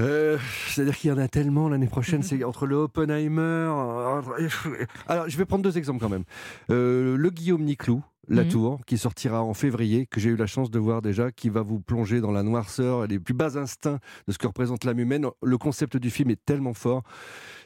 Euh, 0.00 0.38
C'est-à-dire 0.68 0.96
qu'il 0.96 1.10
y 1.10 1.12
en 1.12 1.18
a 1.18 1.28
tellement 1.28 1.68
l'année 1.68 1.86
prochaine, 1.86 2.22
c'est 2.22 2.42
entre 2.44 2.66
le 2.66 2.76
Oppenheimer. 2.76 3.70
Alors, 5.06 5.28
je 5.28 5.36
vais 5.36 5.44
prendre 5.44 5.62
deux 5.62 5.76
exemples 5.76 6.00
quand 6.00 6.08
même. 6.08 6.24
Euh, 6.70 7.16
le 7.16 7.30
Guillaume 7.30 7.62
Niclou, 7.62 8.02
La 8.28 8.44
mmh. 8.44 8.48
Tour, 8.48 8.80
qui 8.86 8.96
sortira 8.96 9.42
en 9.42 9.54
février, 9.54 10.06
que 10.06 10.20
j'ai 10.20 10.30
eu 10.30 10.36
la 10.36 10.46
chance 10.46 10.70
de 10.70 10.78
voir 10.78 11.02
déjà, 11.02 11.30
qui 11.30 11.50
va 11.50 11.62
vous 11.62 11.80
plonger 11.80 12.20
dans 12.20 12.32
la 12.32 12.42
noirceur 12.42 13.04
et 13.04 13.08
les 13.08 13.18
plus 13.18 13.34
bas 13.34 13.58
instincts 13.58 13.98
de 14.26 14.32
ce 14.32 14.38
que 14.38 14.46
représente 14.46 14.84
l'âme 14.84 15.00
humaine. 15.00 15.26
Le 15.42 15.58
concept 15.58 15.96
du 15.96 16.10
film 16.10 16.30
est 16.30 16.42
tellement 16.44 16.74
fort. 16.74 17.02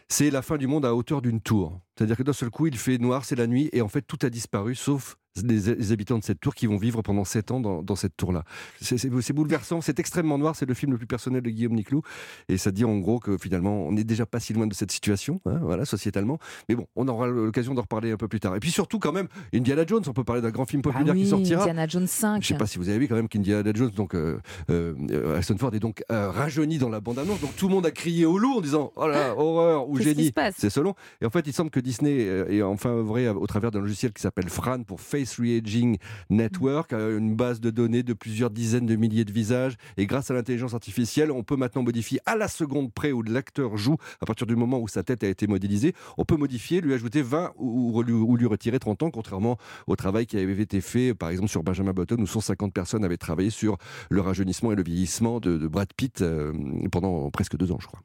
C'est 0.09 0.31
la 0.31 0.43
fin 0.43 0.57
du 0.57 0.67
monde 0.67 0.85
à 0.85 0.95
hauteur 0.95 1.23
d'une 1.23 1.41
tour. 1.41 1.81
C'est-à-dire 1.97 2.17
que 2.17 2.23
d'un 2.23 2.33
seul 2.33 2.51
coup, 2.51 2.67
il 2.67 2.77
fait 2.77 2.99
noir, 2.99 3.25
c'est 3.25 3.37
la 3.37 3.47
nuit, 3.47 3.71
et 3.73 3.81
en 3.81 3.89
fait, 3.89 4.03
tout 4.03 4.19
a 4.23 4.31
disparu, 4.31 4.75
sauf 4.75 5.17
des, 5.43 5.93
habitants 5.93 6.19
de 6.19 6.25
cette 6.25 6.41
tour 6.41 6.55
qui 6.55 6.67
vont 6.67 6.77
vivre 6.77 7.03
pendant 7.03 7.25
7 7.25 7.51
ans 7.51 7.61
dans, 7.61 7.83
dans 7.83 7.97
cette 7.97 8.17
tour-là. 8.17 8.45
C'est 8.81 9.33
bouleversant, 9.33 9.81
c'est 9.81 9.99
extrêmement 9.99 10.39
noir, 10.39 10.57
c'est 10.57 10.67
le 10.67 10.75
film 10.75 10.93
le 10.93 10.99
plus 10.99 11.07
personnel 11.07 11.43
de 11.43 11.51
Guillaume 11.51 11.75
Niclou, 11.75 12.03
et 12.49 12.57
ça 12.57 12.71
dit 12.71 12.85
en 12.85 12.99
gros 12.99 13.19
que 13.19 13.37
finalement 13.39 13.87
on 13.87 13.93
n'est 13.93 14.05
déjà 14.05 14.27
pas 14.27 14.41
si 14.41 14.53
loin 14.53 14.67
de 14.67 14.75
cette 14.75 14.93
situation, 14.93 15.41
hein, 15.47 15.59
voilà, 15.63 15.85
sociétalement. 15.85 16.39
Mais 16.69 16.75
bon, 16.75 16.87
on 16.97 17.07
aura 17.09 17.27
l'occasion 17.27 17.75
d'en 17.75 17.83
reparler 17.83 18.13
un 18.13 18.17
peu 18.17 18.29
plus 18.29 18.41
tard. 18.41 18.57
Et 18.57 18.61
puis 18.61 18.71
surtout 18.71 18.99
quand 18.99 19.13
même, 19.13 19.29
Indiana 19.55 19.85
Jones, 19.87 20.03
on 20.07 20.13
peut 20.13 20.25
parler 20.25 20.43
d'un 20.43 20.51
grand 20.51 20.67
film 20.67 20.83
populaire 20.83 21.09
ah 21.11 21.13
oui, 21.15 21.25
qui 21.25 21.29
sortira. 21.29 21.63
Indiana 21.63 21.87
Jones 21.87 22.07
5. 22.07 22.43
Je 22.43 22.49
sais 22.49 22.57
pas 22.57 22.67
si 22.67 22.79
vous 22.79 22.89
avez 22.89 22.99
vu 22.99 23.09
quand 23.09 23.17
même 23.17 23.29
qu'Indiana 23.29 23.71
Jones, 23.75 23.91
donc 23.91 24.15
euh, 24.15 24.39
euh, 24.71 25.35
Harrison 25.35 25.57
Ford 25.59 25.75
est 25.75 25.81
donc 25.81 26.03
euh, 26.11 26.31
rajeuni 26.31 26.79
dans 26.79 26.89
la 26.89 27.01
bande-annonce, 27.01 27.41
donc 27.41 27.55
tout 27.57 27.69
le 27.69 27.75
monde 27.75 27.87
a 27.87 27.91
crié 27.91 28.27
au 28.27 28.39
loup 28.39 28.59
en 28.59 28.61
disant 28.61 28.93
oh 28.97 29.07
là, 29.07 29.35
horreur 29.37 29.89
ou 29.89 29.99
génie, 29.99 30.33
c'est 30.57 30.71
selon. 30.71 30.95
Et 31.21 31.27
en 31.27 31.31
fait, 31.31 31.47
il 31.47 31.53
semble 31.53 31.71
que 31.71 31.81
Disney 31.87 32.23
est 32.23 32.63
enfin 32.63 32.91
œuvré 32.91 33.29
au 33.29 33.47
travers 33.47 33.71
d'un 33.71 33.79
logiciel 33.79 34.13
qui 34.13 34.21
s'appelle 34.21 34.49
FRAN 34.49 34.83
pour 34.83 35.01
Face 35.01 35.39
Reaging 35.39 35.99
Network, 36.31 36.93
euh, 36.93 37.17
une 37.17 37.37
base 37.37 37.61
de 37.61 37.71
données 37.71 38.03
de 38.03 38.13
plusieurs 38.13 38.51
dizaines 38.51 38.87
de 38.87 38.97
milliers 38.97 39.25
de 39.25 39.31
visages. 39.31 39.77
Et 39.97 40.07
grâce 40.07 40.29
à 40.33 40.35
l'intelligence 40.35 40.75
artificielle, 40.75 41.31
on 41.31 41.45
peut 41.45 41.55
maintenant 41.55 41.85
modifier 41.85 42.19
à 42.27 42.35
la 42.35 42.49
seconde 42.49 42.93
près 42.93 43.13
où 43.13 43.23
l'acteur 43.23 43.77
joue, 43.77 43.99
à 44.21 44.27
partir 44.27 44.49
du 44.49 44.57
moment 44.57 44.81
où 44.81 44.89
sa 44.89 45.05
tête 45.05 45.23
a 45.23 45.29
été 45.29 45.47
modélisée, 45.47 45.95
on 46.19 46.25
peut 46.25 46.37
modifier, 46.37 46.81
lui 46.81 46.93
ajouter 46.93 47.23
20 47.23 47.53
ou, 47.57 47.97
ou 47.97 48.37
lui 48.37 48.47
retirer 48.47 48.81
30 48.81 49.05
ans, 49.05 49.11
contrairement 49.13 49.57
au 49.87 49.95
travail 49.95 50.27
qui 50.27 50.37
avait 50.39 50.61
été 50.61 50.81
fait, 50.81 51.15
par 51.15 51.29
exemple, 51.29 51.51
sur 51.51 51.63
Benjamin 51.63 51.93
Button, 51.93 52.17
où 52.19 52.27
150 52.27 52.73
personnes 52.73 53.05
avaient 53.05 53.17
travaillé 53.17 53.51
sur 53.51 53.79
le 54.11 54.21
rajeunissement 54.21 54.73
et 54.73 54.75
le 54.75 54.83
vieillissement 54.83 55.39
de, 55.39 55.57
de 55.57 55.69
Brad 55.69 55.93
Pitt 55.97 56.21
euh, 56.23 56.53
pendant 56.91 57.31
presque 57.31 57.57
deux 57.57 57.71
ans, 57.71 57.79
je 57.81 57.87
crois. 57.87 58.01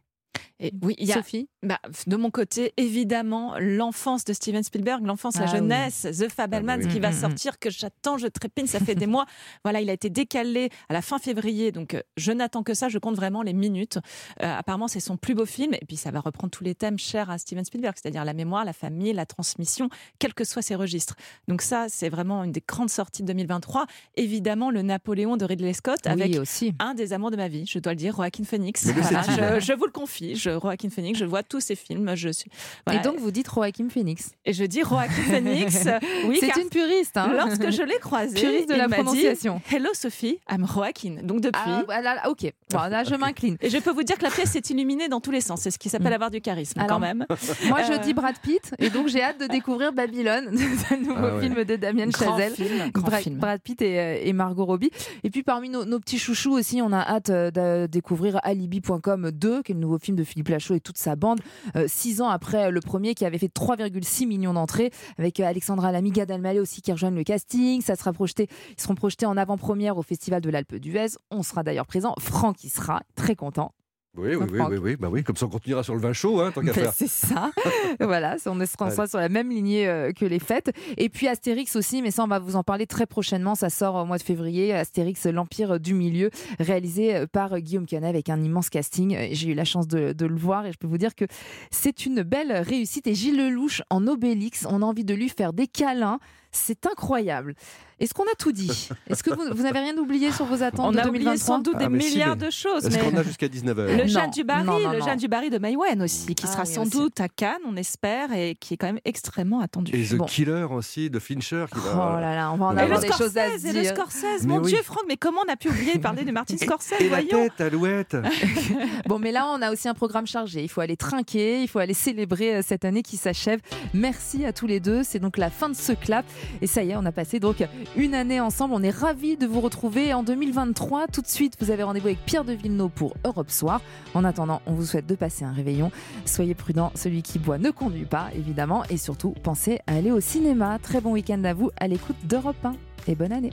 Et 0.60 0.74
oui, 0.84 0.96
il 1.00 1.08
y 1.08 1.12
a, 1.12 1.16
Sophie? 1.16 1.50
Bah, 1.64 1.80
de 2.08 2.16
mon 2.16 2.30
côté, 2.30 2.72
évidemment, 2.78 3.56
l'enfance 3.60 4.24
de 4.26 4.34
Steven 4.34 4.62
Spielberg, 4.64 5.04
l'enfance, 5.06 5.36
la 5.38 5.44
Ah 5.44 5.52
oui. 5.52 5.58
jeunesse, 5.58 6.08
The 6.12 6.30
Fabelmans 6.30 6.74
Ah 6.74 6.78
bah 6.78 6.84
oui. 6.86 6.92
qui 6.94 7.00
va 7.00 7.10
Mm, 7.10 7.14
mm, 7.16 7.20
sortir, 7.20 7.60
que 7.60 7.70
j'attends, 7.72 8.18
je 8.18 8.28
trépine, 8.28 8.68
ça 8.68 8.80
fait 8.80 8.96
des 8.96 9.08
mois. 9.08 9.26
Voilà, 9.64 9.82
il 9.82 9.90
a 9.90 9.94
été 9.94 10.10
décalé 10.10 10.70
à 10.90 10.94
la 10.94 11.02
fin 11.02 11.18
février, 11.20 11.72
donc 11.72 11.94
euh, 11.96 12.02
je 12.18 12.32
n'attends 12.32 12.64
que 12.64 12.74
ça, 12.74 12.90
je 12.90 13.00
compte 13.00 13.16
vraiment 13.16 13.42
les 13.42 13.54
minutes. 13.54 13.98
Euh, 14.42 14.56
apparemment, 14.58 14.88
c'est 14.88 15.00
son 15.00 15.18
plus 15.18 15.34
beau 15.36 15.46
film, 15.46 15.74
et 15.74 15.86
puis 15.88 15.98
ça 15.98 16.12
va 16.12 16.20
reprendre 16.20 16.52
tous 16.52 16.64
les 16.64 16.76
thèmes 16.76 16.98
chers 17.00 17.30
à 17.30 17.38
Steven 17.38 17.66
Spielberg, 17.66 17.96
c'est-à-dire 18.02 18.24
la 18.26 18.34
mémoire, 18.34 18.64
la 18.66 18.74
famille, 18.74 19.14
la 19.14 19.26
transmission, 19.26 19.90
quels 20.20 20.34
que 20.34 20.44
soient 20.44 20.62
ses 20.62 20.76
registres. 20.76 21.16
Donc 21.48 21.62
ça, 21.64 21.88
c'est 21.90 22.10
vraiment 22.10 22.44
une 22.44 22.52
des 22.52 22.64
grandes 22.66 22.90
sorties 22.90 23.24
de 23.24 23.28
2023. 23.28 23.86
Évidemment, 24.16 24.70
le 24.70 24.82
Napoléon 24.84 25.38
de 25.38 25.46
Ridley 25.46 25.74
Scott, 25.74 26.06
avec 26.06 26.32
Oui, 26.34 26.40
aussi. 26.40 26.74
un 26.80 26.94
des 26.94 27.14
amours 27.14 27.32
de 27.32 27.38
ma 27.38 27.48
vie, 27.48 27.66
je 27.68 27.80
dois 27.80 27.94
le 27.94 27.98
dire, 27.98 28.16
Joaquin 28.16 28.44
Phoenix. 28.44 28.86
Voilà, 28.86 29.22
je, 29.60 29.66
je 29.66 29.74
vous 29.74 29.86
le 29.86 29.92
confie, 29.92 30.21
je, 30.36 30.60
Joaquin 30.60 30.90
Phoenix, 30.90 31.18
je 31.20 31.26
vois 31.26 31.44
tous 31.44 31.60
ses 31.60 31.76
films. 31.76 32.12
Je 32.16 32.30
suis, 32.30 32.50
Et 32.92 33.00
donc, 33.00 33.18
vous 33.20 33.32
dites 33.32 33.48
Joaquin 33.54 33.90
Phoenix. 33.90 34.32
Et 34.46 34.54
je 34.54 34.64
dis 34.64 34.82
Joaquin 34.82 35.12
Phoenix. 35.14 35.88
Oui, 36.28 36.38
c'est 36.40 36.48
car 36.48 36.58
une 36.60 36.70
puriste. 36.70 37.18
Hein 37.18 37.32
lorsque 37.36 37.72
je 37.72 37.82
l'ai 37.84 37.98
croisé, 38.00 38.40
Puriste 38.40 38.70
de 38.70 38.74
il 38.74 38.78
la 38.78 38.88
dit, 38.88 38.94
prononciation. 38.94 39.62
Hello 39.72 39.90
Sophie, 39.94 40.38
I'm 40.50 40.66
Joaquin. 40.68 41.18
Donc 41.24 41.42
depuis. 41.42 41.62
Ah, 41.66 41.82
voilà, 41.86 42.30
ok. 42.30 42.52
Bon, 42.72 42.78
là, 42.80 43.04
je 43.04 43.16
m'incline. 43.16 43.58
Et 43.62 43.70
je 43.70 43.78
peux 43.80 43.92
vous 43.92 44.04
dire 44.04 44.18
que 44.18 44.24
la 44.24 44.30
pièce 44.30 44.56
est 44.56 44.70
illuminée 44.70 45.08
dans 45.10 45.20
tous 45.20 45.32
les 45.32 45.42
sens. 45.42 45.62
C'est 45.62 45.72
ce 45.72 45.80
qui 45.80 45.90
s'appelle 45.90 46.14
avoir 46.14 46.32
du 46.32 46.42
charisme, 46.42 46.80
Alors, 46.80 46.90
quand 46.92 47.00
même. 47.00 47.26
Moi, 47.68 47.84
je 47.84 47.94
Euh, 47.94 47.98
dis 47.98 48.14
Brad 48.14 48.38
Pitt, 48.42 48.74
et 48.80 48.90
donc 48.90 49.08
j'ai 49.08 49.22
hâte 49.22 49.40
de 49.40 49.48
découvrir 49.48 49.92
Babylone, 49.94 50.56
ce 50.90 50.96
nouveau 50.96 51.14
Ah 51.18 51.36
ouais. 51.36 51.42
film 51.42 51.64
de 51.64 51.76
Damien 51.76 52.08
Grand 52.08 52.38
Chazelle. 52.38 52.54
film, 52.54 52.90
grand 52.92 53.08
Bra- 53.08 53.18
film. 53.18 53.36
Brad 53.38 53.62
Pitt 53.62 53.82
et, 53.82 54.00
euh, 54.00 54.20
et 54.24 54.34
Margot 54.34 54.66
Robbie. 54.66 54.92
Et 55.24 55.30
puis 55.30 55.44
parmi 55.44 55.70
nos, 55.70 55.84
nos 55.86 56.00
petits 56.00 56.20
chouchous 56.20 56.54
aussi, 56.54 56.82
on 56.82 56.92
a 56.94 57.00
hâte 57.00 57.30
euh, 57.30 57.52
de 57.52 57.88
découvrir 57.88 58.40
Alibi.com 58.44 59.32
2, 59.32 59.64
qui 59.64 59.72
est 59.72 59.76
le 59.76 59.82
nouveau 59.82 60.00
film 60.00 60.11
de 60.16 60.24
Philippe 60.24 60.50
Lachaud 60.50 60.76
et 60.76 60.80
toute 60.80 60.98
sa 60.98 61.16
bande, 61.16 61.40
euh, 61.76 61.86
six 61.88 62.22
ans 62.22 62.30
après 62.30 62.72
le 62.72 62.80
premier 62.80 63.16
qui 63.16 63.26
avait 63.26 63.38
fait 63.38 63.54
3,6 63.54 64.28
millions 64.28 64.54
d'entrées, 64.54 64.92
avec 65.18 65.40
euh, 65.40 65.46
Alexandra 65.46 65.92
Lamy, 65.92 66.12
Gad 66.12 66.32
aussi 66.60 66.82
qui 66.82 66.92
rejoignent 66.92 67.16
le 67.16 67.24
casting. 67.24 67.82
Ça 67.82 67.96
sera 67.96 68.14
projeté, 68.14 68.48
ils 68.78 68.82
seront 68.82 68.96
projetés 68.96 69.26
en 69.26 69.38
avant-première 69.38 69.98
au 69.98 70.04
Festival 70.04 70.42
de 70.42 70.50
l'Alpe 70.50 70.76
d'Huez. 70.76 71.18
On 71.30 71.44
sera 71.44 71.64
d'ailleurs 71.64 71.86
présent. 71.86 72.16
Franck 72.20 72.64
y 72.64 72.70
sera, 72.70 73.02
très 73.16 73.36
content. 73.36 73.74
Oui, 74.18 74.36
oui, 74.36 74.46
oui, 74.52 74.58
Franck. 74.58 74.72
oui, 74.72 74.78
oui, 74.78 74.96
bah 74.98 75.08
oui, 75.10 75.24
comme 75.24 75.38
ça 75.38 75.46
on 75.46 75.50
continuera 75.50 75.84
sur 75.84 75.94
le 75.96 76.02
vin 76.02 76.12
chaud, 76.12 76.42
hein, 76.42 76.52
tant 76.54 76.60
qu'à 76.60 76.74
Ben, 76.74 76.74
faire. 76.74 76.94
c'est 76.94 77.08
ça. 77.08 77.50
voilà, 78.02 78.36
on 78.46 78.66
sera 78.66 79.08
sur 79.08 79.20
la 79.20 79.30
même 79.30 79.50
lignée 79.50 79.88
euh, 79.88 80.12
que 80.12 80.26
les 80.26 80.40
fêtes. 80.40 80.72
Et 80.98 81.08
puis 81.08 81.30
Astérix 81.30 81.78
aussi, 81.78 82.02
mais 82.02 82.12
ça, 82.12 82.26
on 82.26 82.28
va 82.28 82.40
vous 82.40 82.58
en 82.58 82.64
parler 82.64 82.86
très 82.88 83.06
prochainement. 83.06 83.56
Ça 83.56 83.70
sort 83.70 83.96
au 83.96 84.06
mois 84.06 84.18
de 84.18 84.24
février. 84.24 84.74
Astérix, 84.74 85.26
l'Empire 85.28 85.80
du 85.80 85.94
Milieu, 85.94 86.30
réalisé 86.60 87.16
euh, 87.16 87.26
par 87.26 87.58
Guillaume 87.62 87.86
Canet 87.86 88.10
avec 88.10 88.28
un 88.28 88.42
immense 88.44 88.70
casting. 88.70 89.16
Euh, 89.16 89.28
J'ai 89.32 89.52
eu 89.52 89.54
la 89.54 89.64
chance 89.66 89.88
de, 89.88 90.12
de 90.12 90.26
le 90.26 90.36
voir 90.36 90.66
et 90.66 90.74
je 90.74 90.78
peux 90.78 90.88
vous 90.88 90.98
dire 90.98 91.16
que 91.16 91.24
c'est 91.72 92.06
une 92.06 92.22
belle 92.24 92.52
réussite. 92.52 93.08
Et 93.08 93.16
Gilles 93.16 93.38
Lelouch 93.38 93.82
en 93.90 94.06
Obélix, 94.08 94.68
on 94.70 94.82
a 94.82 94.86
envie 94.86 95.06
de 95.06 95.14
lui 95.14 95.30
faire 95.30 95.54
des 95.54 95.68
câlins. 95.68 96.20
C'est 96.52 96.86
incroyable. 96.86 97.56
Est-ce 98.00 98.16
qu'on 98.16 98.24
a 98.24 98.36
tout 98.38 98.52
dit? 98.52 98.90
Est-ce 99.08 99.22
que 99.24 99.30
vous, 99.30 99.56
vous 99.56 99.62
n'avez 99.62 99.80
rien 99.80 99.96
oublié 99.96 100.32
sur 100.32 100.46
vos 100.46 100.64
attentes 100.64 100.88
On 100.88 100.92
de 100.92 100.98
a 100.98 101.08
oublié 101.08 101.24
2023 101.24 101.38
sans 101.46 101.60
doute 101.60 101.76
Ah, 101.78 101.88
des 101.88 102.00
si, 102.02 102.10
milliards 102.14 102.36
mais- 102.36 102.46
de 102.48 102.50
choses. 102.52 102.86
Est-ce 102.88 102.98
Mais... 102.98 103.04
qu'on 103.12 103.16
a 103.16 103.22
jusqu'à 103.24 103.48
19h 103.48 103.96
Le 103.96 104.08
Jeanne 104.08 104.32
du 104.32 104.44
Barry, 104.44 104.66
non, 104.66 104.80
non, 104.80 104.92
le 104.92 105.00
non. 105.00 105.06
Jeanne 105.06 105.20
du 105.20 105.28
Barry 105.28 105.52
de 105.52 105.60
Maïwen 105.60 106.02
aussi, 106.02 106.34
qui 106.34 106.46
Ah 106.48 106.52
sera 106.52 106.64
oui, 106.64 106.74
sans 106.74 106.82
aussi. 106.82 106.92
doute 106.98 107.22
à 107.22 107.30
Cannes, 107.30 107.62
on 107.68 107.76
espère, 107.76 108.34
et 108.34 108.56
qui 108.60 108.74
est 108.74 108.78
quand 108.78 108.88
même 108.88 109.00
extrêmement 109.06 109.60
attendu. 109.62 109.96
Et 109.96 110.04
The. 110.18 110.26
Killer 110.26 110.66
aussi, 110.72 111.12
de 111.12 111.20
Fincher, 111.20 111.66
qui 111.72 111.78
Oh 111.80 111.96
va... 111.96 112.20
là 112.20 112.36
là, 112.36 112.52
on 112.52 112.58
va 112.58 112.66
en 112.66 112.76
Et 112.76 112.80
Et 112.80 112.82
avoir 112.82 113.02
le 113.02 113.08
des 113.08 113.14
choses 113.14 113.38
à 113.38 113.46
Scorsese, 113.50 113.62
se 113.62 113.68
et 113.68 113.74
le 113.74 113.82
dire. 113.82 113.94
Scorsese, 113.96 114.46
mon 114.48 114.58
oui. 114.62 114.72
Dieu, 114.72 114.80
Franck, 114.84 115.04
mais 115.08 115.18
comment 115.18 115.42
on 115.48 115.54
a 115.54 115.56
pu 115.56 115.70
oublier 115.70 115.94
de 115.94 116.00
parler 116.00 116.24
de 116.24 116.32
Martin 116.32 116.58
Scorsese, 116.62 116.94
Et 117.00 117.04
la 117.04 117.10
voyons 117.22 117.28
tête, 117.50 117.62
Alouette 117.62 118.18
Bon, 119.08 119.20
mais 119.20 119.32
là, 119.32 119.46
on 119.48 119.62
a 119.62 119.72
aussi 119.72 119.88
un 119.88 119.94
programme 119.94 120.26
chargé. 120.26 120.64
Il 120.64 120.70
faut 120.70 120.82
aller 120.82 120.98
trinquer, 120.98 121.62
il 121.62 121.68
faut 121.68 121.80
aller 121.80 121.94
célébrer 121.94 122.56
euh, 122.56 122.62
cette 122.66 122.84
année 122.84 123.04
qui 123.04 123.18
s'achève. 123.18 123.60
Merci 123.94 124.44
à 124.44 124.54
tous 124.54 124.66
les 124.66 124.80
deux. 124.80 125.04
C'est 125.04 125.20
donc 125.20 125.38
la 125.38 125.52
fin 125.52 125.70
de 125.70 125.76
ce 125.76 125.92
clap. 125.92 126.26
Et 126.62 126.68
ça 126.68 126.84
y 126.84 126.92
est, 126.92 126.96
on 126.96 127.06
a 127.06 127.12
passé 127.12 127.40
donc 127.40 127.64
une 127.96 128.16
année 128.16 128.40
ensemble. 128.40 128.74
On 128.74 128.84
est 128.84 128.90
ravis 128.90 129.38
de 129.38 129.46
vous 129.48 129.62
retrouver 129.62 130.14
en 130.14 130.24
2023. 130.24 131.08
Tout 131.08 131.22
de 131.22 131.28
suite, 131.28 131.56
vous 131.60 131.72
avez 131.72 131.84
rendez-vous 131.84 132.08
avec 132.08 132.26
Pierre 132.26 132.44
de 132.44 132.54
Villeneuve 132.54 132.90
pour 132.90 133.16
Europe 133.26 133.50
Soir. 133.50 133.82
En 134.14 134.24
attendant, 134.24 134.62
on 134.66 134.74
vous 134.74 134.86
souhaite 134.86 135.08
de 135.08 135.16
passer 135.16 135.46
un 135.46 135.52
réveillon. 135.52 135.92
Soyez 136.26 136.56
prudents, 136.56 136.92
celui 136.96 137.22
qui 137.22 137.40
boit 137.40 137.58
ne 137.58 137.72
conduit 137.72 138.06
pas, 138.06 138.30
évidemment. 138.36 138.84
Et 138.90 138.98
surtout, 138.98 139.34
pensez 139.44 139.80
à 139.88 139.96
aller 139.96 140.12
au 140.12 140.20
cinéma. 140.20 140.80
Très 140.80 141.02
bon 141.02 141.14
week-end 141.14 141.44
à 141.44 141.54
vous 141.54 141.72
à 141.78 141.88
l'écoute 141.88 142.18
d'Europe 142.24 142.64
1. 142.64 142.74
Et 143.08 143.16
bonne 143.16 143.32
année. 143.32 143.52